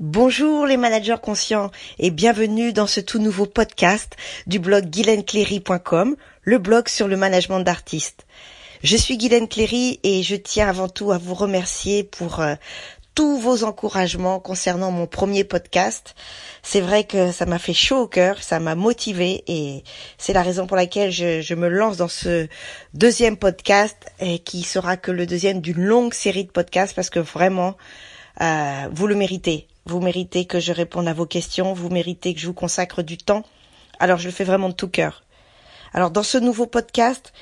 Bonjour 0.00 0.64
les 0.64 0.78
managers 0.78 1.20
conscients 1.22 1.70
et 1.98 2.10
bienvenue 2.10 2.72
dans 2.72 2.86
ce 2.86 3.00
tout 3.00 3.18
nouveau 3.18 3.44
podcast 3.44 4.16
du 4.46 4.58
blog 4.58 4.86
guylainecléry.com, 4.86 6.16
le 6.42 6.56
blog 6.56 6.88
sur 6.88 7.06
le 7.06 7.18
management 7.18 7.60
d'artistes. 7.60 8.24
Je 8.82 8.96
suis 8.96 9.18
Guylaine 9.18 9.46
Cléry 9.46 10.00
et 10.02 10.22
je 10.22 10.36
tiens 10.36 10.70
avant 10.70 10.88
tout 10.88 11.12
à 11.12 11.18
vous 11.18 11.34
remercier 11.34 12.02
pour 12.02 12.40
euh, 12.40 12.54
tous 13.14 13.36
vos 13.36 13.62
encouragements 13.62 14.40
concernant 14.40 14.90
mon 14.90 15.06
premier 15.06 15.44
podcast. 15.44 16.14
C'est 16.62 16.80
vrai 16.80 17.04
que 17.04 17.30
ça 17.30 17.44
m'a 17.44 17.58
fait 17.58 17.74
chaud 17.74 18.04
au 18.04 18.08
cœur, 18.08 18.42
ça 18.42 18.58
m'a 18.58 18.74
motivé 18.74 19.44
et 19.48 19.84
c'est 20.16 20.32
la 20.32 20.42
raison 20.42 20.66
pour 20.66 20.78
laquelle 20.78 21.12
je, 21.12 21.54
me 21.54 21.68
lance 21.68 21.98
dans 21.98 22.08
ce 22.08 22.48
deuxième 22.94 23.36
podcast 23.36 23.98
et 24.18 24.38
qui 24.38 24.62
sera 24.62 24.96
que 24.96 25.10
le 25.10 25.26
deuxième 25.26 25.60
d'une 25.60 25.84
longue 25.84 26.14
série 26.14 26.44
de 26.46 26.50
podcasts 26.50 26.94
parce 26.94 27.10
que 27.10 27.20
vraiment 27.20 27.76
euh, 28.40 28.88
vous 28.94 29.06
le 29.06 29.14
méritez. 29.14 29.66
Vous 29.86 30.00
méritez 30.00 30.44
que 30.44 30.60
je 30.60 30.72
réponde 30.72 31.08
à 31.08 31.14
vos 31.14 31.26
questions, 31.26 31.72
vous 31.72 31.88
méritez 31.88 32.34
que 32.34 32.40
je 32.40 32.46
vous 32.46 32.54
consacre 32.54 33.02
du 33.02 33.16
temps. 33.16 33.44
Alors 33.98 34.18
je 34.18 34.26
le 34.26 34.32
fais 34.32 34.44
vraiment 34.44 34.68
de 34.68 34.74
tout 34.74 34.88
cœur. 34.88 35.24
Alors 35.92 36.10
dans 36.10 36.22
ce 36.22 36.38
nouveau 36.38 36.66
podcast, 36.66 37.32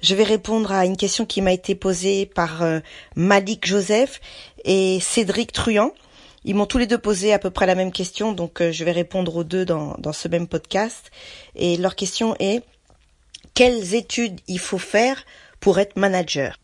je 0.00 0.14
vais 0.14 0.24
répondre 0.24 0.72
à 0.72 0.84
une 0.84 0.96
question 0.96 1.24
qui 1.24 1.42
m'a 1.42 1.52
été 1.52 1.74
posée 1.74 2.26
par 2.26 2.62
euh, 2.62 2.80
Malik 3.16 3.66
Joseph 3.66 4.20
et 4.64 5.00
Cédric 5.00 5.52
Truand. 5.52 5.92
Ils 6.44 6.54
m'ont 6.54 6.66
tous 6.66 6.78
les 6.78 6.86
deux 6.86 6.98
posé 6.98 7.32
à 7.32 7.38
peu 7.38 7.50
près 7.50 7.66
la 7.66 7.74
même 7.74 7.92
question, 7.92 8.32
donc 8.32 8.60
euh, 8.60 8.70
je 8.70 8.84
vais 8.84 8.92
répondre 8.92 9.34
aux 9.34 9.44
deux 9.44 9.64
dans, 9.64 9.96
dans 9.98 10.12
ce 10.12 10.28
même 10.28 10.46
podcast. 10.46 11.10
Et 11.56 11.76
leur 11.76 11.96
question 11.96 12.36
est 12.38 12.62
quelles 13.54 13.94
études 13.94 14.40
il 14.46 14.58
faut 14.58 14.78
faire 14.78 15.24
pour 15.60 15.78
être 15.78 15.96
manager? 15.96 16.56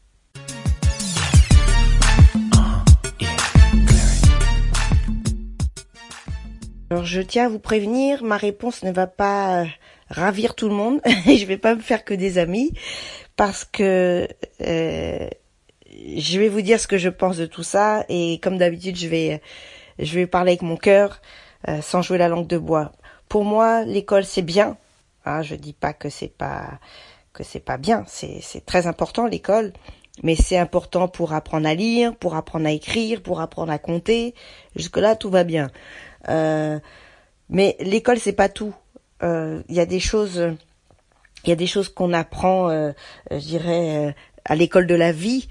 Alors 6.93 7.07
je 7.07 7.23
tiens 7.23 7.47
à 7.47 7.49
vous 7.49 7.59
prévenir, 7.59 8.23
ma 8.23 8.37
réponse 8.37 8.83
ne 8.83 8.93
va 8.93 9.07
pas 9.07 9.63
euh, 9.63 9.67
ravir 10.11 10.55
tout 10.55 10.69
le 10.69 10.75
monde 10.75 11.01
je 11.25 11.47
vais 11.47 11.57
pas 11.57 11.75
me 11.75 11.81
faire 11.81 12.05
que 12.05 12.13
des 12.13 12.37
amis 12.37 12.71
parce 13.35 13.65
que 13.65 14.29
euh, 14.61 15.29
je 15.89 16.39
vais 16.39 16.51
vous 16.51 16.61
dire 16.61 16.79
ce 16.79 16.87
que 16.87 16.99
je 16.99 17.09
pense 17.09 17.39
de 17.39 17.47
tout 17.47 17.63
ça 17.63 18.05
et 18.11 18.39
comme 18.41 18.59
d'habitude 18.59 18.97
je 18.97 19.09
vais 19.09 19.41
vais 19.99 20.27
parler 20.27 20.51
avec 20.51 20.61
mon 20.61 20.77
cœur 20.77 21.23
euh, 21.67 21.81
sans 21.81 22.03
jouer 22.03 22.19
la 22.19 22.29
langue 22.29 22.47
de 22.47 22.59
bois. 22.59 22.93
Pour 23.27 23.47
moi, 23.47 23.85
l'école 23.85 24.27
c'est 24.27 24.43
bien. 24.43 24.77
Hein, 25.25 25.41
je 25.41 25.55
dis 25.55 25.73
pas 25.73 25.95
que 25.95 26.11
c'est 26.11 26.29
pas 26.29 26.79
que 27.33 27.43
c'est 27.43 27.65
pas 27.65 27.79
bien, 27.79 28.05
c'est 28.07 28.41
c'est 28.43 28.67
très 28.67 28.87
important 28.87 29.27
l'école, 29.27 29.73
mais 30.23 30.37
c'est 30.37 30.59
important 30.59 31.09
pour 31.09 31.33
apprendre 31.33 31.67
à 31.67 31.73
lire, 31.73 32.15
pour 32.17 32.37
apprendre 32.37 32.67
à 32.67 32.71
écrire, 32.73 33.23
pour 33.23 33.41
apprendre 33.41 33.73
à 33.73 33.79
compter. 33.79 34.35
Jusque 34.77 34.99
là 34.99 35.17
tout 35.17 35.31
va 35.31 35.45
bien. 35.45 35.71
Euh, 36.29 36.79
mais 37.49 37.77
l'école 37.81 38.19
c'est 38.19 38.33
pas 38.33 38.49
tout. 38.49 38.75
Euh, 39.23 39.63
il 39.69 39.75
y 39.75 39.81
a 39.81 39.87
des 39.87 40.01
choses, 40.01 40.55
il 41.45 41.51
y 41.51 41.53
a 41.53 41.57
des 41.57 41.67
choses 41.67 41.89
qu'on 41.89 42.13
apprend, 42.13 42.71
euh, 42.71 42.93
je 43.31 43.39
dirais, 43.39 44.15
à 44.45 44.55
l'école 44.55 44.87
de 44.87 44.95
la 44.95 45.13
vie, 45.13 45.49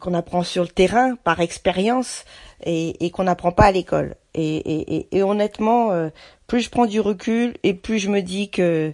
qu'on 0.00 0.14
apprend 0.14 0.42
sur 0.42 0.64
le 0.64 0.68
terrain 0.68 1.14
par 1.14 1.38
expérience 1.38 2.24
et, 2.64 3.06
et 3.06 3.10
qu'on 3.10 3.24
n'apprend 3.24 3.52
pas 3.52 3.66
à 3.66 3.72
l'école. 3.72 4.16
Et, 4.34 4.56
et, 4.56 5.16
et, 5.16 5.22
honnêtement, 5.22 6.10
plus 6.48 6.62
je 6.62 6.70
prends 6.70 6.86
du 6.86 6.98
recul 6.98 7.54
et 7.62 7.72
plus 7.72 8.00
je 8.00 8.10
me 8.10 8.22
dis 8.22 8.50
que 8.50 8.92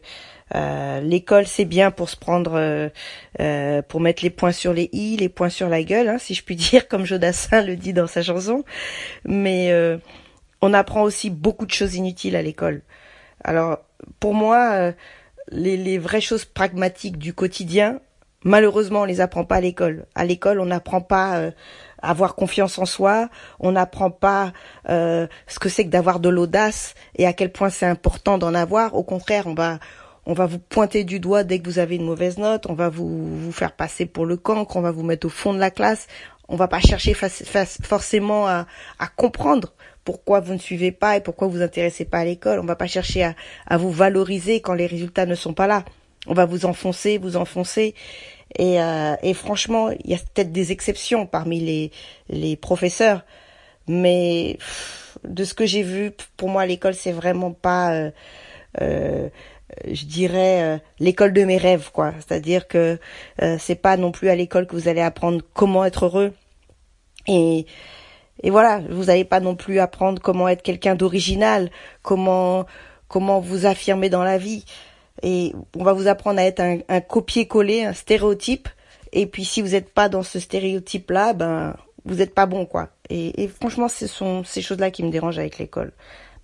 euh, 0.54 1.00
l'école 1.00 1.46
c'est 1.46 1.64
bien 1.64 1.90
pour 1.90 2.08
se 2.08 2.16
prendre, 2.16 2.54
euh, 2.54 2.88
euh, 3.40 3.82
pour 3.82 4.00
mettre 4.00 4.22
les 4.22 4.30
points 4.30 4.52
sur 4.52 4.72
les 4.72 4.88
i, 4.92 5.16
les 5.16 5.28
points 5.28 5.50
sur 5.50 5.68
la 5.68 5.82
gueule, 5.82 6.08
hein, 6.08 6.18
si 6.18 6.34
je 6.34 6.42
puis 6.42 6.56
dire, 6.70 6.88
comme 6.88 7.04
Jodassin 7.04 7.62
le 7.62 7.76
dit 7.76 7.92
dans 7.92 8.06
sa 8.06 8.22
chanson. 8.22 8.64
Mais 9.24 9.70
on 10.60 10.74
apprend 10.74 11.02
aussi 11.02 11.30
beaucoup 11.30 11.66
de 11.66 11.72
choses 11.72 11.94
inutiles 11.94 12.36
à 12.36 12.42
l'école. 12.42 12.82
Alors, 13.44 13.78
pour 14.20 14.34
moi, 14.34 14.70
euh, 14.72 14.92
les, 15.50 15.76
les, 15.76 15.98
vraies 15.98 16.20
choses 16.20 16.44
pragmatiques 16.44 17.18
du 17.18 17.32
quotidien, 17.32 18.00
malheureusement, 18.44 19.02
on 19.02 19.04
les 19.04 19.20
apprend 19.20 19.44
pas 19.44 19.56
à 19.56 19.60
l'école. 19.60 20.06
À 20.14 20.24
l'école, 20.24 20.60
on 20.60 20.66
n'apprend 20.66 21.00
pas 21.00 21.36
euh, 21.36 21.50
à 22.02 22.10
avoir 22.10 22.34
confiance 22.34 22.78
en 22.78 22.86
soi, 22.86 23.28
on 23.60 23.72
n'apprend 23.72 24.10
pas 24.10 24.52
euh, 24.88 25.26
ce 25.46 25.58
que 25.58 25.68
c'est 25.68 25.84
que 25.84 25.90
d'avoir 25.90 26.20
de 26.20 26.28
l'audace 26.28 26.94
et 27.16 27.26
à 27.26 27.32
quel 27.32 27.52
point 27.52 27.70
c'est 27.70 27.86
important 27.86 28.38
d'en 28.38 28.54
avoir. 28.54 28.94
Au 28.94 29.02
contraire, 29.02 29.46
on 29.46 29.54
va 29.54 29.78
on 30.28 30.34
va 30.34 30.44
vous 30.44 30.58
pointer 30.58 31.04
du 31.04 31.20
doigt 31.20 31.42
dès 31.42 31.58
que 31.58 31.64
vous 31.64 31.78
avez 31.78 31.96
une 31.96 32.04
mauvaise 32.04 32.36
note, 32.36 32.66
on 32.68 32.74
va 32.74 32.90
vous, 32.90 33.38
vous 33.38 33.50
faire 33.50 33.72
passer 33.72 34.04
pour 34.04 34.26
le 34.26 34.36
cancre, 34.36 34.76
on 34.76 34.82
va 34.82 34.90
vous 34.90 35.02
mettre 35.02 35.26
au 35.26 35.30
fond 35.30 35.54
de 35.54 35.58
la 35.58 35.70
classe. 35.70 36.06
On 36.50 36.56
va 36.56 36.68
pas 36.68 36.80
chercher 36.80 37.14
forcément 37.14 38.46
à, 38.46 38.66
à 38.98 39.06
comprendre 39.06 39.72
pourquoi 40.08 40.40
vous 40.40 40.54
ne 40.54 40.58
suivez 40.58 40.90
pas 40.90 41.18
et 41.18 41.20
pourquoi 41.20 41.48
vous 41.48 41.58
vous 41.58 41.62
intéressez 41.62 42.06
pas 42.06 42.20
à 42.20 42.24
l'école. 42.24 42.60
On 42.60 42.64
va 42.64 42.76
pas 42.76 42.86
chercher 42.86 43.24
à, 43.24 43.34
à, 43.66 43.76
vous 43.76 43.90
valoriser 43.90 44.62
quand 44.62 44.72
les 44.72 44.86
résultats 44.86 45.26
ne 45.26 45.34
sont 45.34 45.52
pas 45.52 45.66
là. 45.66 45.84
On 46.26 46.32
va 46.32 46.46
vous 46.46 46.64
enfoncer, 46.64 47.18
vous 47.18 47.36
enfoncer. 47.36 47.94
Et, 48.56 48.80
euh, 48.80 49.16
et 49.22 49.34
franchement, 49.34 49.90
il 49.90 50.10
y 50.10 50.14
a 50.14 50.16
peut-être 50.16 50.50
des 50.50 50.72
exceptions 50.72 51.26
parmi 51.26 51.60
les, 51.60 51.90
les 52.30 52.56
professeurs, 52.56 53.22
mais 53.86 54.56
de 55.24 55.44
ce 55.44 55.52
que 55.52 55.66
j'ai 55.66 55.82
vu, 55.82 56.12
pour 56.38 56.48
moi, 56.48 56.64
l'école 56.64 56.94
c'est 56.94 57.12
vraiment 57.12 57.52
pas, 57.52 57.92
euh, 57.92 58.10
euh, 58.80 59.28
je 59.92 60.06
dirais, 60.06 60.62
euh, 60.62 60.78
l'école 61.00 61.34
de 61.34 61.44
mes 61.44 61.58
rêves, 61.58 61.90
quoi. 61.92 62.14
C'est-à-dire 62.16 62.66
que 62.66 62.98
euh, 63.42 63.56
c'est 63.58 63.74
pas 63.82 63.98
non 63.98 64.10
plus 64.10 64.30
à 64.30 64.34
l'école 64.34 64.66
que 64.66 64.74
vous 64.74 64.88
allez 64.88 65.02
apprendre 65.02 65.42
comment 65.52 65.84
être 65.84 66.06
heureux. 66.06 66.32
Et 67.26 67.66
et 68.42 68.50
voilà, 68.50 68.80
vous 68.90 69.04
n'allez 69.04 69.24
pas 69.24 69.40
non 69.40 69.54
plus 69.56 69.78
apprendre 69.80 70.20
comment 70.22 70.48
être 70.48 70.62
quelqu'un 70.62 70.94
d'original, 70.94 71.70
comment 72.02 72.66
comment 73.08 73.40
vous 73.40 73.66
affirmer 73.66 74.10
dans 74.10 74.22
la 74.22 74.38
vie. 74.38 74.64
Et 75.22 75.52
on 75.76 75.82
va 75.82 75.92
vous 75.92 76.06
apprendre 76.06 76.38
à 76.38 76.44
être 76.44 76.60
un, 76.60 77.00
copier-coller, 77.00 77.84
un 77.84 77.92
stéréotype. 77.92 78.68
Et 79.12 79.26
puis 79.26 79.44
si 79.44 79.62
vous 79.62 79.68
n'êtes 79.68 79.92
pas 79.92 80.08
dans 80.08 80.22
ce 80.22 80.38
stéréotype-là, 80.38 81.32
ben 81.32 81.74
vous 82.04 82.16
n'êtes 82.16 82.34
pas 82.34 82.46
bon, 82.46 82.66
quoi. 82.66 82.90
Et, 83.10 83.48
franchement, 83.48 83.88
ce 83.88 84.06
sont 84.06 84.44
ces 84.44 84.62
choses-là 84.62 84.90
qui 84.90 85.02
me 85.02 85.10
dérangent 85.10 85.38
avec 85.38 85.58
l'école. 85.58 85.92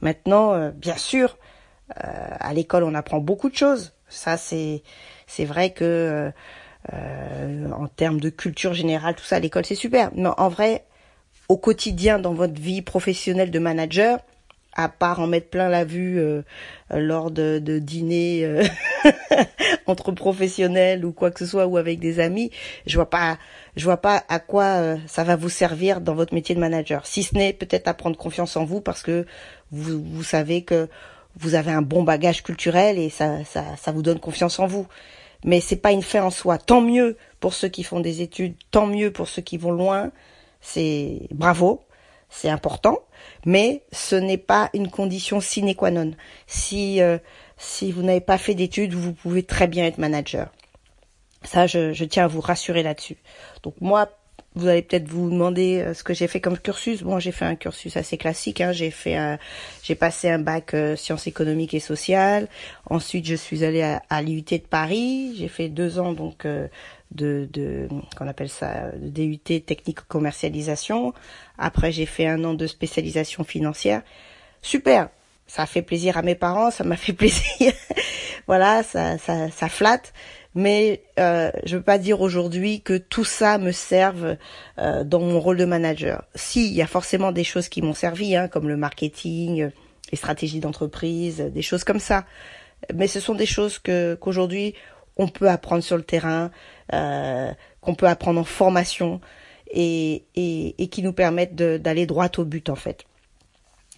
Maintenant, 0.00 0.52
euh, 0.54 0.70
bien 0.70 0.96
sûr, 0.96 1.38
euh, 1.90 2.28
à 2.40 2.52
l'école, 2.54 2.84
on 2.84 2.94
apprend 2.94 3.18
beaucoup 3.18 3.50
de 3.50 3.56
choses. 3.56 3.92
Ça, 4.08 4.36
c'est 4.36 4.82
c'est 5.26 5.44
vrai 5.44 5.70
que 5.72 6.30
euh, 6.92 7.70
en 7.72 7.86
termes 7.88 8.20
de 8.20 8.30
culture 8.30 8.74
générale, 8.74 9.14
tout 9.14 9.24
ça, 9.24 9.38
l'école, 9.38 9.64
c'est 9.64 9.74
super. 9.74 10.10
Mais 10.14 10.28
en 10.36 10.48
vrai, 10.48 10.84
au 11.48 11.56
quotidien 11.56 12.18
dans 12.18 12.34
votre 12.34 12.60
vie 12.60 12.82
professionnelle 12.82 13.50
de 13.50 13.58
manager, 13.58 14.20
à 14.74 14.88
part 14.88 15.20
en 15.20 15.26
mettre 15.26 15.48
plein 15.48 15.68
la 15.68 15.84
vue 15.84 16.18
euh, 16.18 16.42
lors 16.90 17.30
de, 17.30 17.60
de 17.60 17.78
dîners 17.78 18.44
euh, 18.44 18.64
entre 19.86 20.12
professionnels 20.12 21.04
ou 21.04 21.12
quoi 21.12 21.30
que 21.30 21.38
ce 21.38 21.46
soit 21.46 21.66
ou 21.66 21.76
avec 21.76 22.00
des 22.00 22.20
amis, 22.20 22.50
je 22.86 22.96
vois 22.96 23.08
pas, 23.08 23.38
je 23.76 23.84
vois 23.84 23.98
pas 23.98 24.24
à 24.28 24.40
quoi 24.40 24.64
euh, 24.64 24.96
ça 25.06 25.22
va 25.24 25.36
vous 25.36 25.48
servir 25.48 26.00
dans 26.00 26.14
votre 26.14 26.34
métier 26.34 26.54
de 26.54 26.60
manager. 26.60 27.06
Si 27.06 27.22
ce 27.22 27.34
n'est 27.34 27.52
peut-être 27.52 27.88
à 27.88 27.94
prendre 27.94 28.16
confiance 28.16 28.56
en 28.56 28.64
vous 28.64 28.80
parce 28.80 29.02
que 29.02 29.26
vous, 29.70 30.02
vous 30.02 30.24
savez 30.24 30.62
que 30.62 30.88
vous 31.36 31.54
avez 31.54 31.72
un 31.72 31.82
bon 31.82 32.02
bagage 32.02 32.42
culturel 32.42 32.98
et 32.98 33.10
ça, 33.10 33.44
ça, 33.44 33.64
ça 33.76 33.92
vous 33.92 34.02
donne 34.02 34.20
confiance 34.20 34.58
en 34.58 34.66
vous. 34.66 34.86
Mais 35.44 35.60
c'est 35.60 35.76
pas 35.76 35.92
une 35.92 36.02
fin 36.02 36.22
en 36.22 36.30
soi. 36.30 36.58
Tant 36.58 36.80
mieux 36.80 37.16
pour 37.38 37.54
ceux 37.54 37.68
qui 37.68 37.82
font 37.82 38.00
des 38.00 38.22
études, 38.22 38.54
tant 38.70 38.86
mieux 38.86 39.10
pour 39.10 39.28
ceux 39.28 39.42
qui 39.42 39.58
vont 39.58 39.72
loin 39.72 40.10
c'est 40.64 41.28
bravo, 41.30 41.84
c'est 42.30 42.48
important, 42.48 42.98
mais 43.44 43.82
ce 43.92 44.16
n'est 44.16 44.38
pas 44.38 44.70
une 44.72 44.90
condition 44.90 45.40
sine 45.40 45.74
qua 45.74 45.90
non. 45.90 46.12
Si 46.46 47.02
euh, 47.02 47.18
si 47.58 47.92
vous 47.92 48.02
n'avez 48.02 48.22
pas 48.22 48.38
fait 48.38 48.54
d'études, 48.54 48.94
vous 48.94 49.12
pouvez 49.12 49.42
très 49.42 49.68
bien 49.68 49.84
être 49.84 49.98
manager. 49.98 50.50
Ça, 51.42 51.66
je, 51.66 51.92
je 51.92 52.04
tiens 52.06 52.24
à 52.24 52.28
vous 52.28 52.40
rassurer 52.40 52.82
là-dessus. 52.82 53.18
Donc 53.62 53.74
moi, 53.80 54.08
vous 54.54 54.68
allez 54.68 54.82
peut-être 54.82 55.08
vous 55.08 55.30
demander 55.30 55.80
euh, 55.80 55.94
ce 55.94 56.04
que 56.04 56.14
j'ai 56.14 56.28
fait 56.28 56.40
comme 56.40 56.58
cursus. 56.58 57.02
Bon, 57.02 57.18
j'ai 57.18 57.32
fait 57.32 57.44
un 57.44 57.56
cursus 57.56 57.96
assez 57.96 58.16
classique. 58.16 58.60
Hein. 58.60 58.72
J'ai 58.72 58.90
fait, 58.90 59.38
j'ai 59.82 59.94
passé 59.94 60.30
un 60.30 60.38
bac 60.38 60.74
euh, 60.74 60.96
sciences 60.96 61.26
économiques 61.26 61.74
et 61.74 61.80
sociales. 61.80 62.48
Ensuite, 62.88 63.26
je 63.26 63.34
suis 63.34 63.64
allée 63.64 63.82
à, 63.82 64.02
à 64.10 64.22
l'IUT 64.22 64.42
de 64.42 64.58
Paris. 64.58 65.34
J'ai 65.36 65.48
fait 65.48 65.68
deux 65.68 65.98
ans 65.98 66.12
donc 66.12 66.46
euh, 66.46 66.68
de, 67.14 67.48
de 67.52 67.88
qu'on 68.16 68.28
appelle 68.28 68.48
ça 68.48 68.90
de 68.92 69.08
DUT 69.08 69.38
technique 69.38 70.00
commercialisation. 70.08 71.14
Après 71.58 71.92
j'ai 71.92 72.06
fait 72.06 72.26
un 72.26 72.42
an 72.44 72.54
de 72.54 72.66
spécialisation 72.66 73.44
financière. 73.44 74.02
Super, 74.62 75.08
ça 75.46 75.62
a 75.62 75.66
fait 75.66 75.82
plaisir 75.82 76.16
à 76.16 76.22
mes 76.22 76.34
parents, 76.34 76.70
ça 76.70 76.84
m'a 76.84 76.96
fait 76.96 77.12
plaisir. 77.14 77.72
voilà, 78.46 78.82
ça, 78.82 79.18
ça, 79.18 79.50
ça 79.50 79.68
flatte. 79.68 80.12
Mais 80.54 81.02
euh, 81.18 81.50
je 81.64 81.76
veux 81.76 81.82
pas 81.82 81.98
dire 81.98 82.20
aujourd'hui 82.20 82.80
que 82.80 82.96
tout 82.96 83.24
ça 83.24 83.58
me 83.58 83.72
serve 83.72 84.36
euh, 84.78 85.02
dans 85.02 85.20
mon 85.20 85.40
rôle 85.40 85.56
de 85.56 85.64
manager. 85.64 86.24
Si, 86.34 86.68
il 86.68 86.74
y 86.74 86.82
a 86.82 86.86
forcément 86.86 87.32
des 87.32 87.44
choses 87.44 87.68
qui 87.68 87.82
m'ont 87.82 87.94
servi, 87.94 88.36
hein, 88.36 88.46
comme 88.46 88.68
le 88.68 88.76
marketing, 88.76 89.70
les 90.12 90.16
stratégies 90.16 90.60
d'entreprise, 90.60 91.38
des 91.38 91.62
choses 91.62 91.82
comme 91.82 91.98
ça. 91.98 92.24
Mais 92.94 93.08
ce 93.08 93.18
sont 93.18 93.34
des 93.34 93.46
choses 93.46 93.78
que 93.78 94.14
qu'aujourd'hui 94.20 94.74
on 95.16 95.28
peut 95.28 95.48
apprendre 95.48 95.82
sur 95.82 95.96
le 95.96 96.02
terrain, 96.02 96.50
euh, 96.92 97.52
qu'on 97.80 97.94
peut 97.94 98.08
apprendre 98.08 98.40
en 98.40 98.44
formation 98.44 99.20
et, 99.70 100.24
et, 100.34 100.88
qui 100.88 101.02
nous 101.02 101.12
permettent 101.12 101.56
d'aller 101.56 102.06
droit 102.06 102.28
au 102.36 102.44
but 102.44 102.68
en 102.68 102.74
fait. 102.76 103.04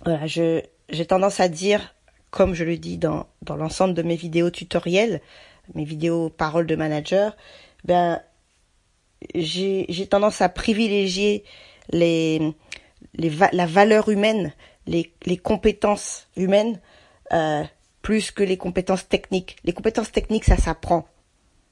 Voilà, 0.04 0.26
j'ai 0.26 1.06
tendance 1.06 1.40
à 1.40 1.48
dire, 1.48 1.94
comme 2.30 2.54
je 2.54 2.64
le 2.64 2.76
dis 2.76 2.98
dans 2.98 3.26
dans 3.42 3.56
l'ensemble 3.56 3.94
de 3.94 4.02
mes 4.02 4.16
vidéos 4.16 4.50
tutoriels, 4.50 5.20
mes 5.74 5.84
vidéos 5.84 6.30
paroles 6.30 6.66
de 6.66 6.76
manager, 6.76 7.36
ben 7.84 8.20
j'ai 9.34 10.06
tendance 10.08 10.40
à 10.40 10.48
privilégier 10.48 11.44
les 11.90 12.54
les 13.14 13.30
la 13.52 13.66
valeur 13.66 14.08
humaine, 14.08 14.52
les 14.86 15.12
les 15.24 15.36
compétences 15.36 16.28
humaines 16.36 16.80
euh, 17.32 17.64
plus 18.02 18.30
que 18.30 18.44
les 18.44 18.56
compétences 18.56 19.08
techniques. 19.08 19.56
Les 19.64 19.72
compétences 19.72 20.12
techniques, 20.12 20.44
ça 20.44 20.56
s'apprend. 20.56 21.08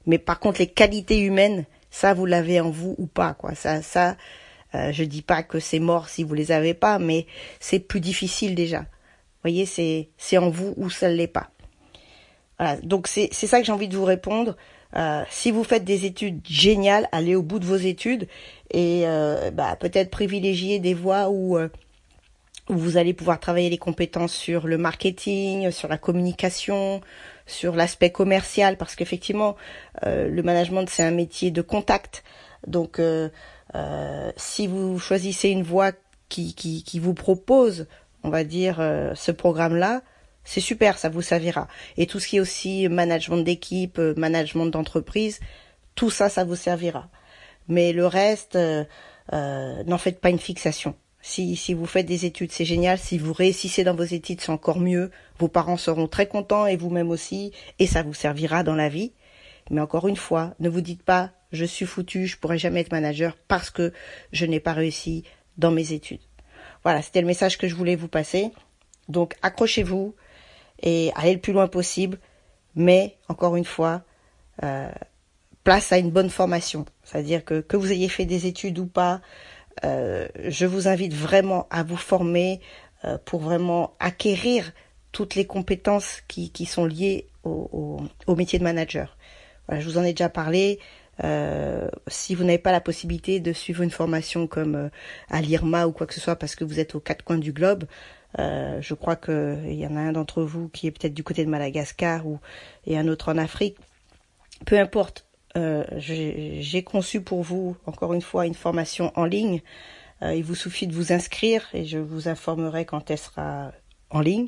Mais 0.05 0.17
par 0.17 0.39
contre, 0.39 0.59
les 0.59 0.67
qualités 0.67 1.19
humaines, 1.21 1.65
ça, 1.89 2.13
vous 2.13 2.25
l'avez 2.25 2.59
en 2.59 2.69
vous 2.69 2.93
ou 2.97 3.07
pas, 3.07 3.33
quoi. 3.33 3.55
Ça, 3.55 3.81
ça, 3.81 4.17
euh, 4.75 4.91
je 4.91 5.05
dis 5.05 5.21
pas 5.21 5.43
que 5.43 5.59
c'est 5.59 5.79
mort 5.79 6.09
si 6.09 6.23
vous 6.23 6.33
les 6.33 6.51
avez 6.51 6.73
pas, 6.73 6.99
mais 6.99 7.25
c'est 7.61 7.79
plus 7.79 8.01
difficile 8.01 8.53
déjà. 8.53 8.81
Vous 8.81 9.43
voyez, 9.43 9.65
c'est, 9.65 10.09
c'est 10.17 10.37
en 10.37 10.49
vous 10.49 10.73
ou 10.75 10.89
ça 10.89 11.09
ne 11.09 11.15
l'est 11.15 11.27
pas. 11.27 11.51
Voilà. 12.59 12.77
Donc 12.81 13.07
c'est, 13.07 13.31
ça 13.33 13.59
que 13.59 13.65
j'ai 13.65 13.71
envie 13.71 13.87
de 13.87 13.97
vous 13.97 14.05
répondre. 14.05 14.55
Euh, 14.95 15.23
si 15.29 15.51
vous 15.51 15.63
faites 15.63 15.83
des 15.83 16.05
études 16.05 16.41
géniales, 16.45 17.09
allez 17.11 17.35
au 17.35 17.41
bout 17.41 17.59
de 17.59 17.65
vos 17.65 17.75
études 17.75 18.27
et 18.71 19.03
euh, 19.05 19.51
bah, 19.51 19.75
peut-être 19.75 20.09
privilégier 20.09 20.79
des 20.79 20.93
voies 20.93 21.29
où 21.29 21.57
euh, 21.57 21.67
vous 22.67 22.97
allez 22.97 23.13
pouvoir 23.13 23.39
travailler 23.39 23.69
les 23.69 23.77
compétences 23.77 24.33
sur 24.33 24.67
le 24.67 24.77
marketing, 24.77 25.69
sur 25.71 25.89
la 25.89 25.97
communication, 25.97 27.01
sur 27.45 27.75
l'aspect 27.75 28.09
commercial, 28.09 28.77
parce 28.77 28.95
qu'effectivement, 28.95 29.55
euh, 30.05 30.29
le 30.29 30.43
management, 30.43 30.89
c'est 30.89 31.03
un 31.03 31.11
métier 31.11 31.51
de 31.51 31.61
contact. 31.61 32.23
Donc, 32.65 32.99
euh, 32.99 33.29
si 34.37 34.65
vous 34.65 34.97
choisissez 34.97 35.49
une 35.49 35.61
voie 35.61 35.91
qui, 36.29 36.55
qui, 36.55 36.83
qui 36.83 36.99
vous 36.99 37.13
propose, 37.13 37.85
on 38.23 38.29
va 38.29 38.43
dire, 38.43 38.77
ce 39.13 39.31
programme-là, 39.31 40.01
c'est 40.45 40.61
super, 40.61 40.97
ça 40.97 41.09
vous 41.09 41.21
servira. 41.21 41.67
Et 41.97 42.07
tout 42.07 42.19
ce 42.19 42.27
qui 42.27 42.37
est 42.37 42.39
aussi 42.39 42.87
management 42.87 43.43
d'équipe, 43.43 43.97
management 43.97 44.67
d'entreprise, 44.67 45.39
tout 45.95 46.09
ça, 46.09 46.29
ça 46.29 46.43
vous 46.45 46.55
servira. 46.55 47.09
Mais 47.67 47.91
le 47.91 48.05
reste, 48.05 48.57
n'en 49.31 49.97
faites 49.97 50.21
pas 50.21 50.29
une 50.29 50.39
fixation. 50.39 50.95
Si, 51.21 51.55
si 51.55 51.73
vous 51.73 51.87
faites 51.87 52.05
des 52.05 52.25
études, 52.25 52.51
c'est 52.51 52.65
génial. 52.65 52.99
Si 52.99 53.17
vous 53.17 53.33
réussissez 53.33 53.83
dans 53.83 53.95
vos 53.95 54.03
études, 54.03 54.41
c'est 54.41 54.51
encore 54.51 54.79
mieux. 54.79 55.09
Vos 55.39 55.47
parents 55.47 55.75
seront 55.75 56.07
très 56.07 56.27
contents 56.27 56.67
et 56.67 56.75
vous-même 56.75 57.09
aussi. 57.09 57.51
Et 57.79 57.87
ça 57.87 58.03
vous 58.03 58.13
servira 58.13 58.61
dans 58.61 58.75
la 58.75 58.89
vie. 58.89 59.11
Mais 59.71 59.81
encore 59.81 60.07
une 60.07 60.17
fois, 60.17 60.53
ne 60.59 60.69
vous 60.69 60.81
dites 60.81 61.01
pas, 61.01 61.31
je 61.51 61.65
suis 61.65 61.87
foutu, 61.87 62.27
je 62.27 62.37
pourrai 62.37 62.59
jamais 62.59 62.81
être 62.81 62.91
manager 62.91 63.35
parce 63.47 63.71
que 63.71 63.91
je 64.31 64.45
n'ai 64.45 64.59
pas 64.59 64.73
réussi 64.73 65.23
dans 65.57 65.71
mes 65.71 65.93
études. 65.93 66.21
Voilà, 66.83 67.01
c'était 67.01 67.21
le 67.21 67.27
message 67.27 67.57
que 67.57 67.67
je 67.67 67.73
voulais 67.73 67.95
vous 67.95 68.07
passer. 68.07 68.51
Donc, 69.09 69.33
accrochez-vous 69.41 70.13
et 70.81 71.11
allez 71.15 71.33
le 71.33 71.39
plus 71.39 71.53
loin 71.53 71.67
possible. 71.67 72.19
Mais, 72.75 73.17
encore 73.29 73.55
une 73.55 73.65
fois, 73.65 74.03
euh, 74.63 74.89
place 75.63 75.91
à 75.91 75.97
une 75.97 76.11
bonne 76.11 76.29
formation. 76.29 76.85
C'est-à-dire 77.03 77.43
que 77.43 77.61
que 77.61 77.77
vous 77.77 77.91
ayez 77.91 78.09
fait 78.09 78.25
des 78.25 78.45
études 78.45 78.77
ou 78.79 78.85
pas, 78.85 79.21
euh, 79.83 80.27
je 80.45 80.65
vous 80.65 80.87
invite 80.87 81.13
vraiment 81.13 81.67
à 81.69 81.83
vous 81.83 81.97
former 81.97 82.61
euh, 83.03 83.17
pour 83.25 83.41
vraiment 83.41 83.95
acquérir 83.99 84.71
toutes 85.11 85.35
les 85.35 85.45
compétences 85.45 86.21
qui, 86.27 86.51
qui 86.51 86.65
sont 86.65 86.85
liées 86.85 87.27
au, 87.43 87.99
au, 88.27 88.35
métier 88.35 88.59
de 88.59 88.63
manager. 88.63 89.17
Voilà, 89.67 89.81
je 89.81 89.89
vous 89.89 89.97
en 89.97 90.03
ai 90.03 90.11
déjà 90.11 90.29
parlé. 90.29 90.79
Si 92.07 92.35
vous 92.35 92.43
n'avez 92.43 92.57
pas 92.57 92.73
la 92.73 92.81
possibilité 92.81 93.39
de 93.39 93.53
suivre 93.53 93.81
une 93.81 93.91
formation 93.91 94.47
comme 94.47 94.89
à 95.29 95.41
l'IRMA 95.41 95.87
ou 95.87 95.93
quoi 95.93 96.05
que 96.05 96.13
ce 96.13 96.19
soit 96.19 96.35
parce 96.35 96.55
que 96.55 96.65
vous 96.65 96.81
êtes 96.81 96.95
aux 96.95 96.99
quatre 96.99 97.23
coins 97.23 97.37
du 97.37 97.53
globe, 97.53 97.85
euh, 98.39 98.81
je 98.81 98.93
crois 98.93 99.15
qu'il 99.15 99.73
y 99.73 99.87
en 99.87 99.95
a 99.95 99.99
un 99.99 100.11
d'entre 100.11 100.43
vous 100.43 100.67
qui 100.69 100.87
est 100.87 100.91
peut-être 100.91 101.13
du 101.13 101.23
côté 101.23 101.45
de 101.45 101.49
Madagascar 101.49 102.25
ou 102.27 102.39
et 102.85 102.97
un 102.97 103.07
autre 103.07 103.31
en 103.31 103.37
Afrique. 103.37 103.77
Peu 104.65 104.79
importe, 104.79 105.25
euh, 105.57 105.83
j'ai 105.97 106.83
conçu 106.83 107.21
pour 107.21 107.43
vous, 107.43 107.77
encore 107.85 108.13
une 108.13 108.21
fois, 108.21 108.45
une 108.45 108.53
formation 108.53 109.11
en 109.15 109.25
ligne. 109.25 109.61
Euh, 110.21 110.33
il 110.33 110.43
vous 110.43 110.55
suffit 110.55 110.87
de 110.87 110.93
vous 110.93 111.13
inscrire 111.13 111.67
et 111.73 111.85
je 111.85 111.97
vous 111.97 112.27
informerai 112.27 112.85
quand 112.85 113.09
elle 113.11 113.17
sera 113.17 113.71
en 114.09 114.19
ligne. 114.19 114.47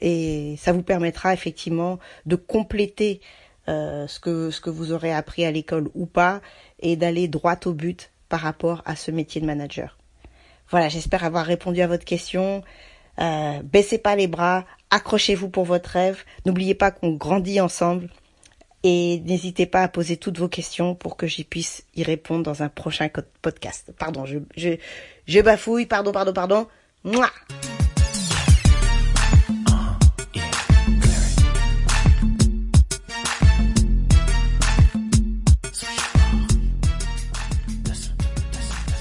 Et 0.00 0.56
ça 0.58 0.72
vous 0.72 0.82
permettra 0.82 1.32
effectivement 1.32 1.98
de 2.26 2.36
compléter 2.36 3.20
ce, 3.66 4.20
que, 4.20 4.52
ce 4.52 4.60
que 4.60 4.70
vous 4.70 4.92
aurez 4.92 5.12
appris 5.12 5.44
à 5.44 5.50
l'école 5.50 5.88
ou 5.94 6.06
pas 6.06 6.40
et 6.78 6.94
d'aller 6.94 7.26
droit 7.26 7.56
au 7.64 7.72
but 7.72 8.12
par 8.28 8.40
rapport 8.40 8.82
à 8.84 8.94
ce 8.94 9.10
métier 9.10 9.40
de 9.40 9.46
manager. 9.46 9.98
Voilà, 10.70 10.88
j'espère 10.88 11.24
avoir 11.24 11.46
répondu 11.46 11.80
à 11.80 11.86
votre 11.86 12.04
question. 12.04 12.62
Euh, 13.20 13.60
baissez 13.62 13.98
pas 13.98 14.16
les 14.16 14.26
bras, 14.26 14.64
accrochez-vous 14.90 15.48
pour 15.48 15.64
votre 15.64 15.90
rêve. 15.90 16.24
N'oubliez 16.44 16.74
pas 16.74 16.90
qu'on 16.90 17.12
grandit 17.12 17.60
ensemble. 17.60 18.08
Et 18.82 19.20
n'hésitez 19.24 19.66
pas 19.66 19.82
à 19.82 19.88
poser 19.88 20.16
toutes 20.16 20.38
vos 20.38 20.48
questions 20.48 20.94
pour 20.94 21.16
que 21.16 21.26
j'y 21.26 21.42
puisse 21.42 21.84
y 21.96 22.04
répondre 22.04 22.44
dans 22.44 22.62
un 22.62 22.68
prochain 22.68 23.08
podcast. 23.42 23.92
Pardon, 23.98 24.24
je, 24.26 25.40
bafouille, 25.40 25.86
pardon, 25.86 26.12
pardon, 26.12 26.32
pardon. 26.32 26.68